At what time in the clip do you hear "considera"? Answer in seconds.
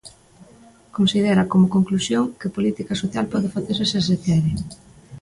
0.97-1.49